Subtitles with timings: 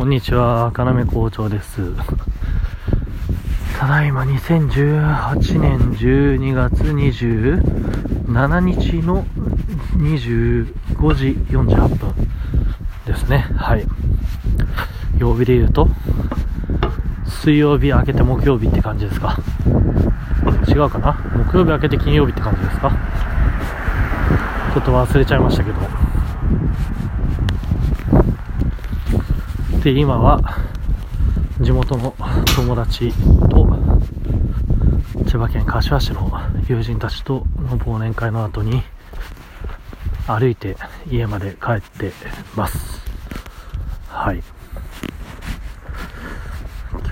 [0.00, 1.82] こんにちは、要校長です。
[3.78, 9.26] ただいま2018年12月27日の
[9.98, 12.14] 25時48分
[13.04, 13.40] ですね。
[13.58, 13.84] はい。
[15.18, 15.86] 曜日で言うと、
[17.26, 19.36] 水曜日明けて木曜日って感じですか？
[20.66, 21.12] 違うかな？
[21.52, 22.90] 木曜日明けて金曜日って感じですか？
[24.72, 25.78] ちょっと忘れちゃいましたけど。
[29.82, 30.58] で今は
[31.58, 32.14] 地元の
[32.54, 33.14] 友達
[33.48, 33.66] と
[35.26, 36.30] 千葉県柏市の
[36.68, 38.82] 友人たちとの忘年会の後に
[40.26, 40.76] 歩いて
[41.10, 42.12] 家まで帰って
[42.54, 43.00] ます。
[44.08, 44.42] はい。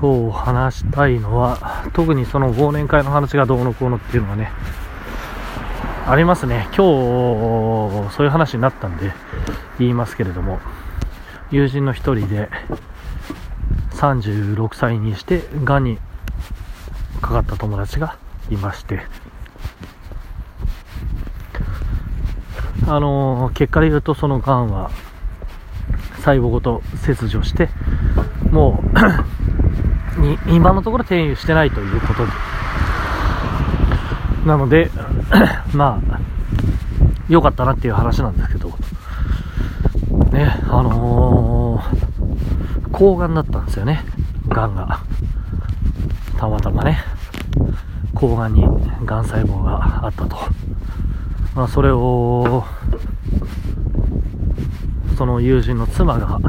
[0.00, 4.50] 今日話したいのは特にその忘年会の話がどうのこうのっていうのがね
[6.06, 6.66] ありますね。
[6.74, 9.12] 今日そういう話になったんで
[9.78, 10.60] 言いますけれども。
[11.54, 12.48] 友人の一人で
[13.92, 15.98] 36歳にしてがんに
[17.22, 18.18] かかった友達が
[18.50, 19.02] いまして
[22.88, 24.90] あの結果で言うとそのがんは
[26.16, 27.68] 細胞ごと切除して
[28.50, 28.82] も
[30.18, 32.32] う に今のところ転移してないということで。
[34.44, 34.90] なので
[35.72, 36.20] まあ
[37.28, 38.73] 良かったなっていう話なんですけど。
[40.34, 44.04] ね、あのー、抗がんだったんですよね、
[44.48, 45.00] がんが。
[46.36, 46.98] たまたまね、
[48.14, 48.64] 抗がんに
[49.06, 50.36] がん細胞があったと。
[51.54, 52.64] まあ、それを、
[55.16, 56.40] その友人の妻が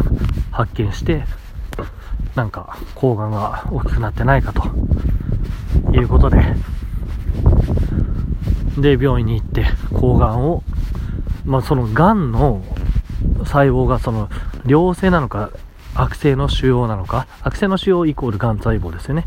[0.52, 1.23] 発見して、
[2.33, 4.63] なんか、抗がんが大きくなってないかと、
[5.94, 6.44] いうことで、
[8.80, 10.63] で、病院に行って、抗がんを、
[11.45, 12.63] まあ、そのがんの
[13.45, 14.29] 細胞がその
[14.65, 15.51] 良性なのか
[15.95, 17.25] 悪性の腫瘍なのか。
[17.41, 19.25] 悪性の腫瘍イコールがん細胞ですよね。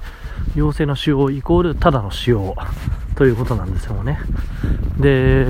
[0.54, 2.54] 良性の腫瘍イコールただの腫瘍
[3.16, 4.20] ということなんですよね。
[5.00, 5.46] で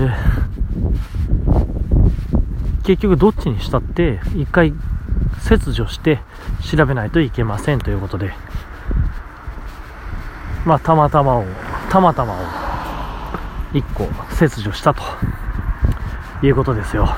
[2.83, 4.73] 結局どっちにしたって一回
[5.39, 6.19] 切除して
[6.61, 8.33] 調べないといけませんということで。
[10.65, 11.45] まあたまたまを
[11.89, 12.37] たまたまを
[13.73, 15.03] 1個切除したと
[16.41, 17.09] いうことですよ。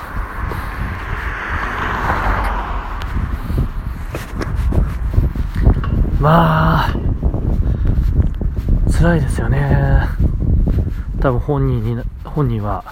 [6.22, 6.94] まあ、
[8.92, 10.08] 辛いですよね。
[11.20, 12.86] 多分本人に、本人は、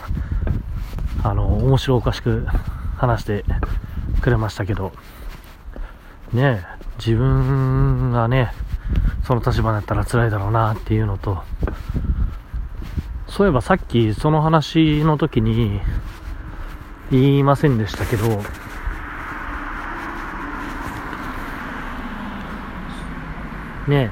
[1.24, 2.48] あの、面白おかしく
[2.98, 3.46] 話して
[4.24, 4.94] くれましたけど、
[6.34, 6.66] ね
[6.98, 8.52] 自分がね、
[9.24, 11.44] その立場だったら辛いだろうなっていうのと、
[13.28, 15.80] そういえばさっきその話の時に
[17.12, 18.42] 言いませんでしたけど、
[23.90, 24.12] ね。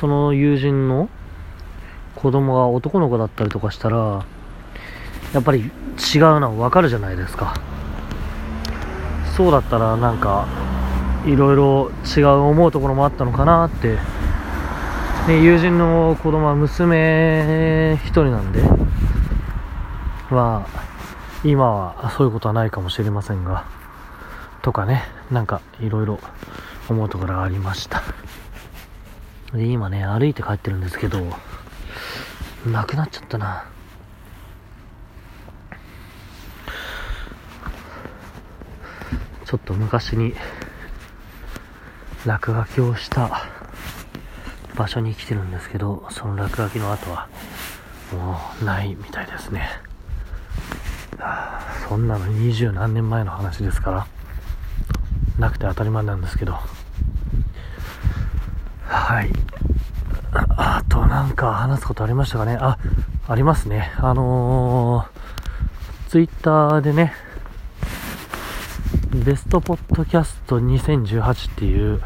[0.00, 1.08] その友人の
[2.16, 4.24] 子供が男の子だったりとかしたら
[5.32, 5.70] やっぱり違う
[6.40, 7.54] のは分かるじゃないですか。
[9.36, 10.46] そうだったらなんか
[11.24, 13.96] いろいろ違う思うところもあったのかなって、
[15.28, 18.62] ね、友人の子供は娘一人なんで
[20.30, 20.82] まあ
[21.44, 23.64] 今はそういうことはないかもしれませんが
[24.62, 26.18] とかねなんかいろいろ
[26.92, 28.02] 思うところがありました。
[29.52, 31.20] で今ね歩いて帰ってるんですけど
[32.66, 33.64] なくなっちゃったな。
[39.44, 40.34] ちょっと昔に
[42.24, 43.42] 落書きをした
[44.74, 47.28] 場所に来てるんですけどその落書きの跡は
[48.12, 49.68] もうないみたいですね。
[51.88, 54.06] そんなの二十何年前の話ですから
[55.38, 56.58] なくて当たり前なんですけど。
[58.92, 59.30] はい。
[60.32, 62.56] あとなんか話すことありましたかね？
[62.60, 62.78] あ
[63.26, 63.90] ありますね。
[63.96, 67.14] あのー、ツイッターでね
[69.24, 72.00] ベストポッドキャスト2018っていう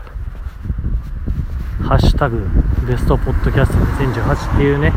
[1.82, 2.48] ハッシュタグ
[2.86, 4.92] ベストポッドキャスト2018っていうね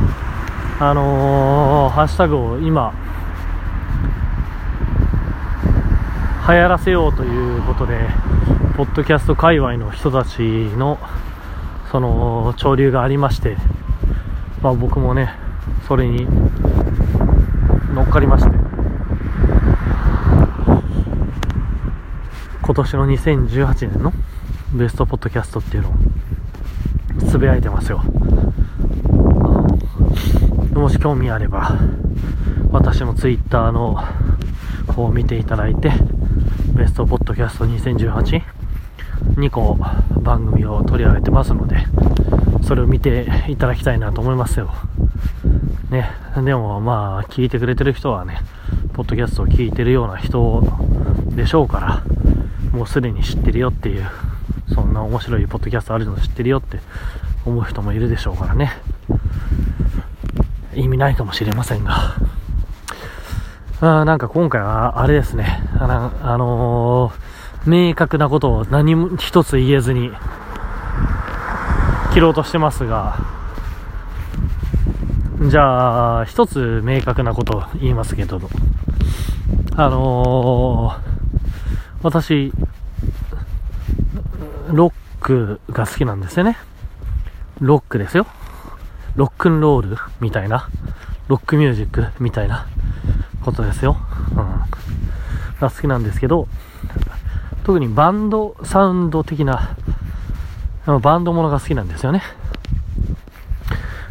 [0.80, 2.94] あのー、ハッシュタグを今
[6.48, 8.00] 流行らせようということで、
[8.76, 10.98] ポッドキャスト界隈の人たちの、
[11.92, 13.58] その、潮流がありまして、
[14.62, 15.34] まあ僕もね、
[15.88, 16.28] それに
[17.94, 18.52] 乗っかりまして、
[22.62, 24.14] 今年の2018年の
[24.76, 25.94] ベストポッドキャストっていうのを、
[27.28, 28.04] つぶやいてますよ。
[30.74, 31.76] もし興味あれば、
[32.72, 33.98] 私のツイッターの
[34.94, 35.92] 方を見ていただいて、
[36.76, 38.59] ベストポッドキャスト2018
[39.36, 39.78] 2個
[40.22, 41.86] 番組を取り上げてますので、
[42.64, 44.72] それを見ていただきたいなと思いますよ。
[45.90, 46.10] ね、
[46.44, 48.40] でもまあ、聞いてくれてる人はね、
[48.94, 50.64] ポッドキャストを聞いてるような人
[51.36, 52.04] でしょうから、
[52.72, 54.06] もうすでに知ってるよっていう、
[54.74, 56.80] そんな面白いポッドキャストあるの知ってるよって
[57.46, 58.72] 思う人もいるでしょうからね。
[60.76, 62.16] 意味ないかもしれませんが。
[63.82, 65.64] あなんか今回はあれですね。
[65.80, 67.29] あの、あのー、
[67.66, 70.12] 明確なことを何も一つ言えずに
[72.14, 73.18] 切ろうとしてますが、
[75.50, 78.42] じゃあ、一つ明確なことを言いますけど、
[79.76, 81.00] あのー、
[82.04, 82.52] 私、
[84.72, 86.58] ロックが好きなんですよね。
[87.60, 88.28] ロックですよ。
[89.16, 90.70] ロックンロールみたいな、
[91.28, 92.68] ロックミュージックみたいな
[93.42, 93.98] ことですよ。
[94.32, 94.36] うん。
[95.60, 96.48] が好きなんですけど、
[97.70, 99.78] 特にバンドサウンド的な、
[101.04, 102.24] バンドものが好きなんですよね。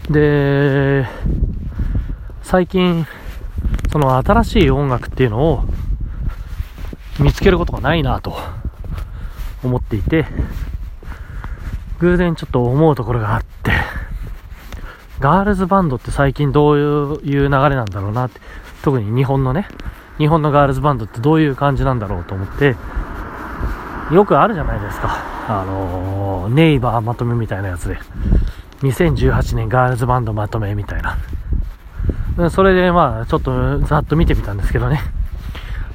[0.09, 1.09] で、
[2.43, 3.05] 最近、
[3.91, 5.65] その新しい音楽っていうのを
[7.19, 8.39] 見つけることがないなと
[9.65, 10.25] 思っていて、
[11.99, 13.73] 偶然ちょっと思うところがあって、
[15.19, 18.41] ガールズバンドって最近どういう流れなんだろうなって、
[18.83, 19.67] 特に日本のね、
[20.19, 22.77] 日本のガールズバンドってどういう感じなんだろうと思って、
[24.13, 25.39] よくあるじゃないですか。
[25.49, 27.99] あのー、ネイバーまとめみたいなやつで。
[28.83, 32.51] 2018年ガールズバンドまとめみたいな。
[32.51, 35.01] それでまあ、ちょっとざっと見てみたんですけどね。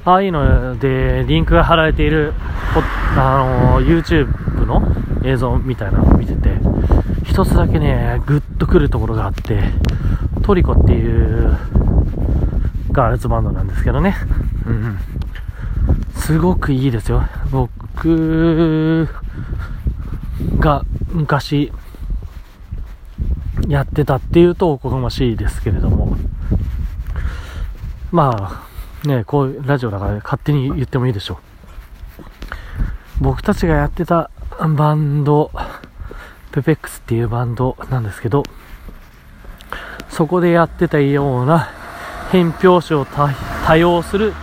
[0.05, 2.33] ああいうので、リンクが貼られている、
[3.17, 4.83] あのー、YouTube の
[5.23, 6.49] 映像みたいなのを見てて、
[7.23, 9.63] 一つだけね、グッとくるところがあって、
[10.43, 11.57] トリコっていう
[12.91, 14.15] ガールズバンドなんですけどね。
[14.67, 14.97] うん。
[16.15, 17.23] すごくいいですよ。
[17.49, 17.82] 僕
[20.59, 21.71] が昔
[23.67, 26.17] やってたっていうとおこがましいですけれども。
[28.11, 28.63] ま
[29.03, 31.37] あ、ね、こういうラジオだから勝手に言ってもいいでしょう。
[33.21, 34.29] 僕たちがやってた
[34.59, 35.51] バンド、
[36.51, 38.43] ペペックスっていうバンドなんですけど、
[40.09, 41.69] そこでやってたような
[42.31, 44.33] 変拍子を多用する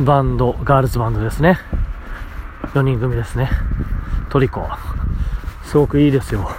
[0.00, 1.58] バンド、ガールズバンドですね。
[2.76, 3.48] 4人組ですね。
[4.28, 4.68] トリコ。
[5.64, 6.50] すごくいいですよ。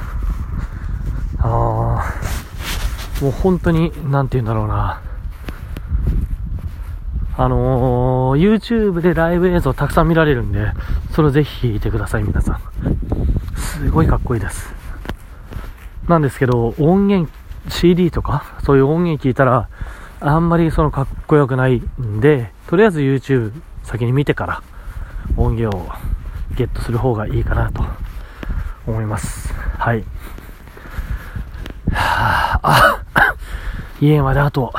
[1.38, 5.00] ああ、もう本当に、なんて言うんだろうな。
[7.38, 10.72] あのー、YouTube でライブ映像たくさん見られるんで、
[11.12, 12.60] それをぜひ聞いてください、皆さん。
[13.56, 14.74] すごいかっこいいです。
[16.08, 17.32] なんですけど、音源、
[17.70, 19.70] CD とか、そういう音源聞いたら、
[20.20, 23.52] あんまりそのかっこよくないんで、とりあえず YouTube
[23.84, 24.64] 先に見てから
[25.38, 25.88] 音源を
[26.56, 27.84] ゲットする方がいいかなと
[28.86, 29.54] 思います。
[29.54, 30.04] はい。
[31.92, 33.04] はあ、
[34.00, 34.74] 家まであと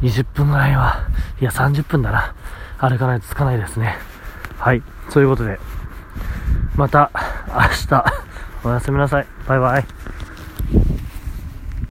[0.00, 1.08] 20分ぐらいは、
[1.40, 2.34] いや30分だな。
[2.78, 3.96] 歩かないと着かないですね。
[4.58, 4.82] はい。
[5.12, 5.58] ということで、
[6.76, 7.10] また
[7.48, 8.04] 明日
[8.64, 9.26] おやすみなさい。
[9.46, 9.95] バイバイ。